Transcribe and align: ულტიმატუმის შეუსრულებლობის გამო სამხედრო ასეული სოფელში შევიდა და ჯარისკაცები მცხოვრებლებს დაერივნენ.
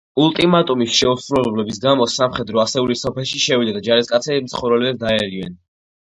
ულტიმატუმის 0.21 0.93
შეუსრულებლობის 0.99 1.79
გამო 1.83 2.07
სამხედრო 2.13 2.61
ასეული 2.63 2.95
სოფელში 3.01 3.41
შევიდა 3.43 3.75
და 3.75 3.83
ჯარისკაცები 3.89 4.41
მცხოვრებლებს 4.47 4.99
დაერივნენ. 5.05 5.53